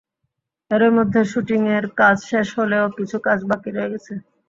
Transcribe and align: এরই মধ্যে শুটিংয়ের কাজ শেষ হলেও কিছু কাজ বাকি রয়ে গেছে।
এরই 0.71 0.91
মধ্যে 0.97 1.21
শুটিংয়ের 1.31 1.85
কাজ 1.99 2.17
শেষ 2.29 2.47
হলেও 2.59 2.85
কিছু 2.97 3.17
কাজ 3.27 3.39
বাকি 3.49 3.69
রয়ে 3.71 3.91
গেছে। 3.93 4.13